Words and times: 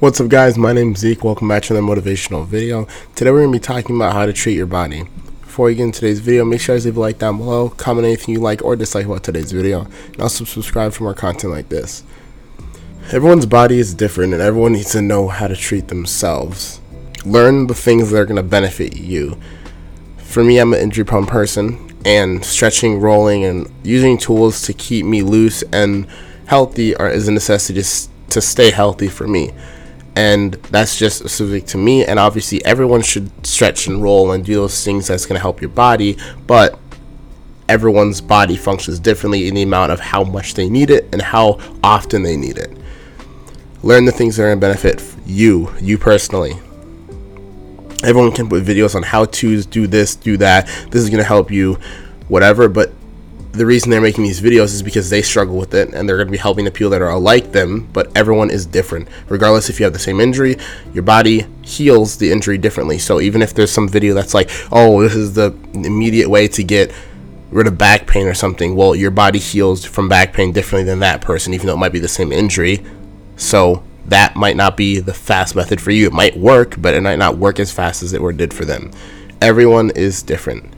What's 0.00 0.18
up 0.18 0.28
guys, 0.28 0.56
my 0.56 0.72
name 0.72 0.94
is 0.94 1.00
Zeke, 1.00 1.22
welcome 1.22 1.48
back 1.48 1.64
to 1.64 1.76
another 1.76 2.00
motivational 2.00 2.46
video. 2.46 2.86
Today 3.14 3.30
we're 3.30 3.42
going 3.42 3.52
to 3.52 3.58
be 3.58 3.62
talking 3.62 3.96
about 3.96 4.14
how 4.14 4.24
to 4.24 4.32
treat 4.32 4.56
your 4.56 4.64
body. 4.64 5.02
Before 5.42 5.66
we 5.66 5.74
get 5.74 5.82
into 5.82 6.00
today's 6.00 6.20
video, 6.20 6.42
make 6.42 6.62
sure 6.62 6.78
to 6.78 6.82
leave 6.82 6.96
a 6.96 7.00
like 7.00 7.18
down 7.18 7.36
below, 7.36 7.68
comment 7.68 8.06
anything 8.06 8.32
you 8.32 8.40
like 8.40 8.64
or 8.64 8.76
dislike 8.76 9.04
about 9.04 9.24
today's 9.24 9.52
video, 9.52 9.86
and 10.06 10.22
also 10.22 10.46
subscribe 10.46 10.94
for 10.94 11.04
more 11.04 11.12
content 11.12 11.52
like 11.52 11.68
this. 11.68 12.02
Everyone's 13.12 13.44
body 13.44 13.78
is 13.78 13.92
different 13.92 14.32
and 14.32 14.40
everyone 14.40 14.72
needs 14.72 14.92
to 14.92 15.02
know 15.02 15.28
how 15.28 15.48
to 15.48 15.54
treat 15.54 15.88
themselves. 15.88 16.80
Learn 17.26 17.66
the 17.66 17.74
things 17.74 18.10
that 18.10 18.16
are 18.16 18.24
going 18.24 18.36
to 18.36 18.42
benefit 18.42 18.96
you. 18.96 19.38
For 20.16 20.42
me, 20.42 20.60
I'm 20.60 20.72
an 20.72 20.80
injury 20.80 21.04
prone 21.04 21.26
person, 21.26 21.94
and 22.06 22.42
stretching, 22.42 23.00
rolling, 23.00 23.44
and 23.44 23.70
using 23.82 24.16
tools 24.16 24.62
to 24.62 24.72
keep 24.72 25.04
me 25.04 25.20
loose 25.20 25.62
and 25.74 26.06
healthy 26.46 26.96
are, 26.96 27.10
is 27.10 27.28
a 27.28 27.32
necessity 27.32 27.82
to 28.30 28.40
stay 28.40 28.70
healthy 28.70 29.08
for 29.08 29.28
me 29.28 29.52
and 30.16 30.54
that's 30.54 30.98
just 30.98 31.18
specific 31.18 31.66
to 31.66 31.78
me. 31.78 32.04
And 32.04 32.18
obviously 32.18 32.64
everyone 32.64 33.02
should 33.02 33.46
stretch 33.46 33.86
and 33.86 34.02
roll 34.02 34.32
and 34.32 34.44
do 34.44 34.54
those 34.54 34.84
things 34.84 35.06
that's 35.06 35.26
going 35.26 35.36
to 35.36 35.40
help 35.40 35.60
your 35.60 35.70
body. 35.70 36.16
But 36.46 36.78
everyone's 37.68 38.20
body 38.20 38.56
functions 38.56 38.98
differently 38.98 39.46
in 39.46 39.54
the 39.54 39.62
amount 39.62 39.92
of 39.92 40.00
how 40.00 40.24
much 40.24 40.54
they 40.54 40.68
need 40.68 40.90
it 40.90 41.08
and 41.12 41.22
how 41.22 41.58
often 41.84 42.22
they 42.22 42.36
need 42.36 42.58
it. 42.58 42.76
Learn 43.82 44.04
the 44.04 44.12
things 44.12 44.36
that 44.36 44.42
are 44.42 44.48
going 44.48 44.58
to 44.58 44.60
benefit 44.60 45.02
you 45.24 45.72
you 45.80 45.96
personally. 45.96 46.52
Everyone 48.02 48.32
can 48.32 48.48
put 48.48 48.64
videos 48.64 48.94
on 48.94 49.02
how 49.02 49.26
to's 49.26 49.66
do 49.66 49.86
this 49.86 50.16
do 50.16 50.36
that. 50.38 50.66
This 50.90 51.02
is 51.02 51.10
going 51.10 51.22
to 51.22 51.24
help 51.24 51.50
you 51.50 51.74
whatever 52.28 52.68
but 52.68 52.92
the 53.52 53.66
reason 53.66 53.90
they're 53.90 54.00
making 54.00 54.22
these 54.22 54.40
videos 54.40 54.66
is 54.66 54.82
because 54.82 55.10
they 55.10 55.22
struggle 55.22 55.56
with 55.56 55.74
it 55.74 55.92
and 55.92 56.08
they're 56.08 56.16
going 56.16 56.28
to 56.28 56.32
be 56.32 56.38
helping 56.38 56.64
the 56.64 56.70
people 56.70 56.90
that 56.90 57.02
are 57.02 57.18
like 57.18 57.50
them 57.50 57.88
but 57.92 58.10
everyone 58.16 58.50
is 58.50 58.64
different. 58.64 59.08
Regardless 59.28 59.68
if 59.68 59.80
you 59.80 59.84
have 59.84 59.92
the 59.92 59.98
same 59.98 60.20
injury 60.20 60.56
your 60.92 61.02
body 61.02 61.46
heals 61.62 62.16
the 62.18 62.30
injury 62.30 62.58
differently. 62.58 62.98
So 62.98 63.20
even 63.20 63.42
if 63.42 63.52
there's 63.52 63.72
some 63.72 63.88
video 63.88 64.14
that's 64.14 64.34
like 64.34 64.50
oh 64.70 65.02
this 65.02 65.14
is 65.14 65.34
the 65.34 65.56
immediate 65.74 66.28
way 66.28 66.46
to 66.48 66.62
get 66.62 66.92
rid 67.50 67.66
of 67.66 67.76
back 67.76 68.06
pain 68.06 68.28
or 68.28 68.34
something 68.34 68.76
well 68.76 68.94
your 68.94 69.10
body 69.10 69.40
heals 69.40 69.84
from 69.84 70.08
back 70.08 70.32
pain 70.32 70.52
differently 70.52 70.84
than 70.84 71.00
that 71.00 71.20
person 71.20 71.52
even 71.52 71.66
though 71.66 71.74
it 71.74 71.78
might 71.78 71.92
be 71.92 71.98
the 71.98 72.08
same 72.08 72.32
injury. 72.32 72.84
So 73.36 73.82
that 74.06 74.36
might 74.36 74.56
not 74.56 74.76
be 74.76 75.00
the 75.00 75.14
fast 75.14 75.56
method 75.56 75.80
for 75.80 75.90
you. 75.90 76.06
It 76.06 76.12
might 76.12 76.36
work 76.36 76.80
but 76.80 76.94
it 76.94 77.02
might 77.02 77.18
not 77.18 77.36
work 77.36 77.58
as 77.58 77.72
fast 77.72 78.04
as 78.04 78.12
it 78.12 78.36
did 78.36 78.54
for 78.54 78.64
them. 78.64 78.92
Everyone 79.42 79.90
is 79.90 80.22
different 80.22 80.72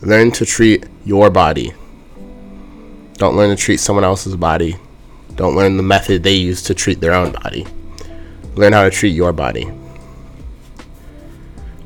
Learn 0.00 0.30
to 0.32 0.46
treat 0.46 0.86
your 1.04 1.28
body. 1.28 1.72
Don't 3.14 3.36
learn 3.36 3.50
to 3.50 3.56
treat 3.56 3.80
someone 3.80 4.04
else's 4.04 4.36
body. 4.36 4.76
Don't 5.34 5.56
learn 5.56 5.76
the 5.76 5.82
method 5.82 6.22
they 6.22 6.34
use 6.34 6.62
to 6.64 6.74
treat 6.74 7.00
their 7.00 7.14
own 7.14 7.32
body. 7.32 7.66
Learn 8.54 8.72
how 8.72 8.84
to 8.84 8.90
treat 8.90 9.10
your 9.10 9.32
body. 9.32 9.70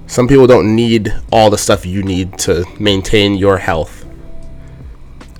Some 0.07 0.29
people 0.29 0.47
don't 0.47 0.77
need 0.77 1.15
all 1.31 1.49
the 1.49 1.57
stuff 1.57 1.87
you 1.87 2.03
need 2.03 2.39
to 2.41 2.67
maintain 2.79 3.35
your 3.35 3.57
health. 3.57 4.05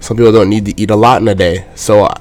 Some 0.01 0.17
people 0.17 0.33
don't 0.33 0.49
need 0.49 0.65
to 0.65 0.81
eat 0.81 0.91
a 0.91 0.97
lot 0.97 1.21
in 1.21 1.29
a 1.29 1.35
day. 1.35 1.67
So 1.75 2.07
uh, 2.07 2.15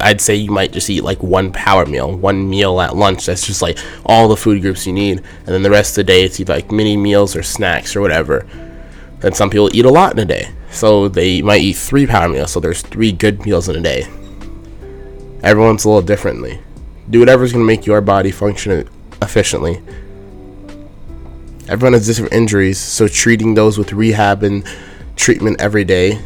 I'd 0.00 0.20
say 0.20 0.36
you 0.36 0.52
might 0.52 0.72
just 0.72 0.88
eat 0.88 1.02
like 1.02 1.20
one 1.20 1.52
power 1.52 1.84
meal, 1.84 2.16
one 2.16 2.48
meal 2.48 2.80
at 2.80 2.94
lunch. 2.94 3.26
That's 3.26 3.44
just 3.44 3.60
like 3.60 3.76
all 4.04 4.28
the 4.28 4.36
food 4.36 4.62
groups 4.62 4.86
you 4.86 4.92
need. 4.92 5.18
And 5.18 5.48
then 5.48 5.62
the 5.62 5.70
rest 5.70 5.98
of 5.98 6.06
the 6.06 6.12
day, 6.12 6.22
it's 6.22 6.38
either 6.38 6.54
like 6.54 6.70
mini 6.70 6.96
meals 6.96 7.34
or 7.34 7.42
snacks 7.42 7.96
or 7.96 8.00
whatever. 8.00 8.46
And 9.22 9.34
some 9.34 9.50
people 9.50 9.74
eat 9.74 9.84
a 9.84 9.90
lot 9.90 10.12
in 10.12 10.18
a 10.18 10.24
day. 10.24 10.50
So 10.70 11.08
they 11.08 11.42
might 11.42 11.62
eat 11.62 11.76
three 11.76 12.06
power 12.06 12.28
meals. 12.28 12.52
So 12.52 12.60
there's 12.60 12.82
three 12.82 13.12
good 13.12 13.44
meals 13.44 13.68
in 13.68 13.76
a 13.76 13.80
day. 13.80 14.06
Everyone's 15.42 15.84
a 15.84 15.88
little 15.88 16.02
differently. 16.02 16.60
Do 17.08 17.20
whatever's 17.20 17.52
going 17.52 17.64
to 17.64 17.66
make 17.66 17.86
your 17.86 18.00
body 18.00 18.30
function 18.30 18.88
efficiently. 19.22 19.80
Everyone 21.68 21.94
has 21.94 22.06
different 22.06 22.32
injuries, 22.32 22.78
so 22.78 23.08
treating 23.08 23.54
those 23.54 23.78
with 23.78 23.92
rehab 23.92 24.42
and 24.42 24.64
treatment 25.16 25.60
every 25.60 25.84
day 25.84 26.20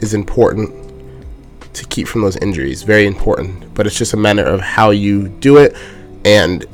is 0.00 0.14
important 0.14 0.72
to 1.74 1.84
keep 1.86 2.08
from 2.08 2.22
those 2.22 2.36
injuries. 2.36 2.82
Very 2.82 3.06
important. 3.06 3.74
But 3.74 3.86
it's 3.86 3.98
just 3.98 4.14
a 4.14 4.16
matter 4.16 4.44
of 4.44 4.60
how 4.60 4.90
you 4.90 5.28
do 5.28 5.58
it 5.58 5.76
and 6.24 6.64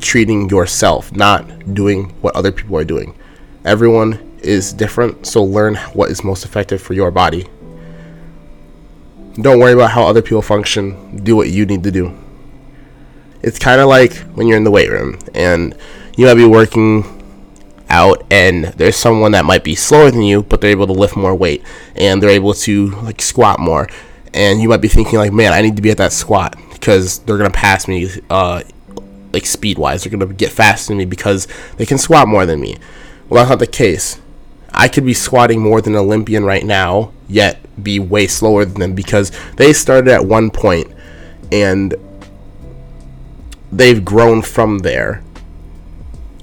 treating 0.00 0.48
yourself, 0.48 1.12
not 1.14 1.74
doing 1.74 2.10
what 2.22 2.34
other 2.36 2.52
people 2.52 2.76
are 2.76 2.84
doing. 2.84 3.16
Everyone 3.64 4.27
is 4.42 4.72
different, 4.72 5.26
so 5.26 5.42
learn 5.42 5.76
what 5.94 6.10
is 6.10 6.24
most 6.24 6.44
effective 6.44 6.80
for 6.80 6.94
your 6.94 7.10
body. 7.10 7.46
Don't 9.40 9.60
worry 9.60 9.72
about 9.72 9.92
how 9.92 10.04
other 10.04 10.22
people 10.22 10.42
function, 10.42 11.22
do 11.22 11.36
what 11.36 11.48
you 11.48 11.64
need 11.64 11.84
to 11.84 11.90
do. 11.90 12.16
It's 13.42 13.58
kind 13.58 13.80
of 13.80 13.88
like 13.88 14.16
when 14.34 14.46
you're 14.46 14.56
in 14.56 14.64
the 14.64 14.70
weight 14.70 14.90
room 14.90 15.18
and 15.34 15.76
you 16.16 16.26
might 16.26 16.34
be 16.34 16.44
working 16.44 17.04
out 17.88 18.24
and 18.30 18.64
there's 18.64 18.96
someone 18.96 19.32
that 19.32 19.44
might 19.44 19.64
be 19.64 19.74
slower 19.74 20.10
than 20.10 20.22
you 20.22 20.42
but 20.42 20.60
they're 20.60 20.70
able 20.70 20.86
to 20.86 20.92
lift 20.92 21.16
more 21.16 21.34
weight 21.34 21.62
and 21.96 22.22
they're 22.22 22.30
able 22.30 22.52
to 22.52 22.90
like 23.02 23.22
squat 23.22 23.58
more 23.58 23.88
and 24.34 24.60
you 24.60 24.68
might 24.68 24.82
be 24.82 24.88
thinking 24.88 25.18
like 25.18 25.32
man 25.32 25.52
i 25.52 25.62
need 25.62 25.76
to 25.76 25.82
be 25.82 25.90
at 25.90 25.96
that 25.96 26.12
squat 26.12 26.54
because 26.72 27.20
they're 27.20 27.38
gonna 27.38 27.50
pass 27.50 27.88
me 27.88 28.08
uh 28.30 28.62
like 29.32 29.46
speed 29.46 29.78
wise 29.78 30.04
they're 30.04 30.10
gonna 30.10 30.32
get 30.34 30.50
faster 30.50 30.88
than 30.88 30.98
me 30.98 31.04
because 31.04 31.48
they 31.76 31.86
can 31.86 31.98
squat 31.98 32.28
more 32.28 32.44
than 32.44 32.60
me 32.60 32.76
well 33.28 33.42
that's 33.42 33.50
not 33.50 33.58
the 33.58 33.66
case 33.66 34.20
I 34.72 34.88
could 34.88 35.04
be 35.04 35.14
squatting 35.14 35.60
more 35.60 35.80
than 35.80 35.96
Olympian 35.96 36.44
right 36.44 36.64
now, 36.64 37.12
yet 37.28 37.58
be 37.82 37.98
way 37.98 38.26
slower 38.26 38.64
than 38.64 38.80
them 38.80 38.94
because 38.94 39.32
they 39.56 39.72
started 39.72 40.08
at 40.10 40.24
one 40.24 40.50
point 40.50 40.92
and 41.50 41.94
they've 43.72 44.04
grown 44.04 44.42
from 44.42 44.78
there 44.78 45.22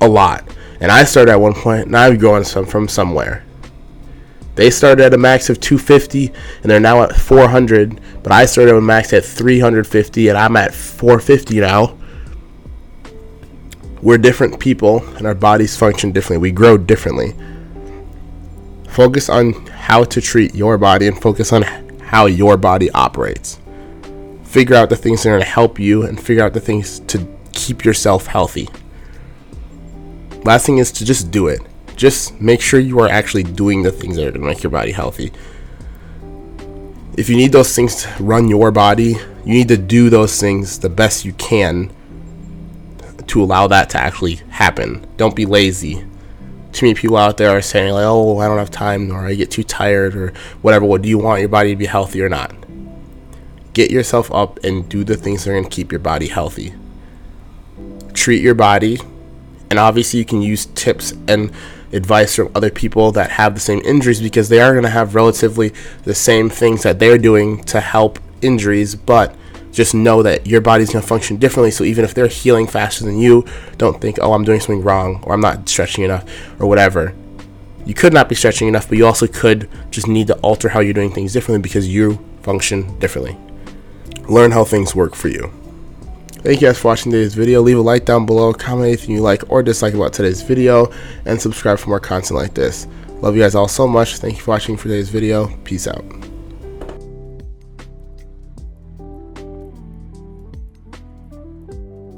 a 0.01 0.07
lot. 0.07 0.47
And 0.79 0.91
I 0.91 1.03
started 1.03 1.31
at 1.31 1.39
one 1.39 1.53
point 1.53 1.87
and 1.87 1.97
I've 1.97 2.19
grown 2.19 2.43
some 2.43 2.65
from 2.65 2.87
somewhere. 2.87 3.43
They 4.55 4.69
started 4.69 5.03
at 5.03 5.13
a 5.13 5.17
max 5.17 5.49
of 5.49 5.59
250 5.59 6.27
and 6.27 6.71
they're 6.71 6.79
now 6.79 7.03
at 7.03 7.15
400, 7.15 7.99
but 8.23 8.31
I 8.31 8.45
started 8.45 8.71
at 8.71 8.77
a 8.77 8.81
max 8.81 9.11
at 9.13 9.25
350 9.25 10.29
and 10.29 10.37
I'm 10.37 10.55
at 10.55 10.73
450 10.73 11.59
now. 11.59 11.97
We're 14.01 14.17
different 14.17 14.59
people 14.59 15.05
and 15.15 15.27
our 15.27 15.35
bodies 15.35 15.75
function 15.75 16.11
differently. 16.11 16.49
We 16.49 16.51
grow 16.51 16.77
differently. 16.77 17.33
Focus 18.95 19.27
on 19.27 19.51
how 19.65 20.05
to 20.05 20.21
treat 20.21 20.55
your 20.55 20.77
body 20.77 21.05
and 21.05 21.21
focus 21.21 21.51
on 21.51 21.63
how 21.99 22.27
your 22.27 22.55
body 22.55 22.89
operates. 22.91 23.59
Figure 24.45 24.77
out 24.77 24.87
the 24.87 24.95
things 24.95 25.21
that 25.21 25.31
are 25.31 25.33
going 25.33 25.43
to 25.43 25.49
help 25.49 25.77
you 25.77 26.03
and 26.03 26.17
figure 26.17 26.41
out 26.41 26.53
the 26.53 26.61
things 26.61 26.99
to 27.01 27.27
keep 27.51 27.83
yourself 27.83 28.27
healthy. 28.27 28.69
Last 30.45 30.65
thing 30.65 30.77
is 30.77 30.93
to 30.93 31.03
just 31.03 31.29
do 31.29 31.47
it. 31.47 31.59
Just 31.97 32.39
make 32.39 32.61
sure 32.61 32.79
you 32.79 32.97
are 33.01 33.09
actually 33.09 33.43
doing 33.43 33.83
the 33.83 33.91
things 33.91 34.15
that 34.15 34.27
are 34.27 34.31
going 34.31 34.43
to 34.43 34.47
make 34.47 34.63
your 34.63 34.71
body 34.71 34.93
healthy. 34.93 35.33
If 37.17 37.27
you 37.27 37.35
need 37.35 37.51
those 37.51 37.75
things 37.75 38.03
to 38.03 38.23
run 38.23 38.47
your 38.47 38.71
body, 38.71 39.17
you 39.43 39.53
need 39.53 39.67
to 39.67 39.77
do 39.77 40.09
those 40.09 40.39
things 40.39 40.79
the 40.79 40.87
best 40.87 41.25
you 41.25 41.33
can 41.33 41.93
to 43.27 43.43
allow 43.43 43.67
that 43.67 43.89
to 43.89 43.97
actually 43.97 44.35
happen. 44.35 45.05
Don't 45.17 45.35
be 45.35 45.45
lazy 45.45 46.05
too 46.75 46.85
many 46.85 46.95
people 46.95 47.17
out 47.17 47.37
there 47.37 47.49
are 47.49 47.61
saying 47.61 47.93
like, 47.93 48.03
"Oh, 48.05 48.39
I 48.39 48.47
don't 48.47 48.57
have 48.57 48.69
time," 48.69 49.11
or 49.11 49.25
"I 49.25 49.33
get 49.33 49.49
too 49.49 49.63
tired," 49.63 50.15
or 50.15 50.33
whatever. 50.61 50.85
What 50.85 51.01
do 51.01 51.09
you 51.09 51.17
want 51.17 51.39
your 51.39 51.49
body 51.49 51.71
to 51.71 51.75
be 51.75 51.85
healthy 51.85 52.21
or 52.21 52.29
not? 52.29 52.53
Get 53.73 53.91
yourself 53.91 54.31
up 54.31 54.59
and 54.63 54.87
do 54.87 55.03
the 55.03 55.15
things 55.15 55.43
that 55.43 55.51
are 55.51 55.53
going 55.53 55.63
to 55.63 55.69
keep 55.69 55.91
your 55.91 55.99
body 55.99 56.27
healthy. 56.27 56.73
Treat 58.13 58.41
your 58.41 58.55
body, 58.55 58.99
and 59.69 59.79
obviously 59.79 60.19
you 60.19 60.25
can 60.25 60.41
use 60.41 60.67
tips 60.67 61.13
and 61.27 61.51
advice 61.93 62.35
from 62.35 62.51
other 62.53 62.69
people 62.69 63.11
that 63.13 63.31
have 63.31 63.53
the 63.53 63.59
same 63.61 63.81
injuries 63.85 64.21
because 64.21 64.49
they 64.49 64.59
are 64.59 64.73
going 64.73 64.83
to 64.83 64.89
have 64.89 65.15
relatively 65.15 65.73
the 66.03 66.15
same 66.15 66.49
things 66.49 66.83
that 66.83 66.99
they're 66.99 67.17
doing 67.17 67.63
to 67.63 67.79
help 67.79 68.19
injuries, 68.41 68.95
but 68.95 69.35
just 69.75 69.93
know 69.93 70.23
that 70.23 70.47
your 70.47 70.61
body's 70.61 70.91
going 70.91 71.01
to 71.01 71.07
function 71.07 71.37
differently. 71.37 71.69
So 71.69 71.83
even 71.83 72.05
if 72.05 72.13
they're 72.13 72.27
healing 72.27 72.65
faster 72.65 73.03
than 73.03 73.19
you, 73.19 73.45
don't 73.77 73.99
think, 73.99 74.17
oh, 74.21 74.33
I'm 74.33 74.45
doing 74.45 74.59
something 74.59 74.81
wrong 74.81 75.21
or 75.23 75.33
I'm 75.33 75.41
not 75.41 75.67
stretching 75.69 76.03
enough 76.03 76.23
or 76.59 76.67
whatever. 76.67 77.13
You 77.85 77.93
could 77.93 78.13
not 78.13 78.29
be 78.29 78.35
stretching 78.35 78.67
enough, 78.67 78.89
but 78.89 78.97
you 78.97 79.05
also 79.05 79.27
could 79.27 79.69
just 79.91 80.07
need 80.07 80.27
to 80.27 80.35
alter 80.37 80.69
how 80.69 80.79
you're 80.79 80.93
doing 80.93 81.11
things 81.11 81.33
differently 81.33 81.61
because 81.61 81.87
you 81.87 82.25
function 82.41 82.97
differently. 82.99 83.37
Learn 84.27 84.51
how 84.51 84.63
things 84.63 84.95
work 84.95 85.13
for 85.13 85.27
you. 85.27 85.51
Thank 86.45 86.61
you 86.61 86.67
guys 86.67 86.79
for 86.79 86.89
watching 86.89 87.11
today's 87.11 87.35
video. 87.35 87.61
Leave 87.61 87.77
a 87.77 87.81
like 87.81 88.05
down 88.05 88.25
below, 88.25 88.53
comment 88.53 88.87
anything 88.87 89.15
you 89.15 89.21
like 89.21 89.43
or 89.51 89.61
dislike 89.61 89.93
about 89.93 90.13
today's 90.13 90.41
video, 90.41 90.91
and 91.25 91.41
subscribe 91.41 91.79
for 91.79 91.89
more 91.89 91.99
content 91.99 92.39
like 92.39 92.53
this. 92.53 92.87
Love 93.21 93.35
you 93.35 93.41
guys 93.41 93.55
all 93.55 93.67
so 93.67 93.87
much. 93.87 94.17
Thank 94.17 94.35
you 94.35 94.41
for 94.41 94.51
watching 94.51 94.77
today's 94.77 95.09
video. 95.09 95.47
Peace 95.63 95.87
out. 95.87 96.34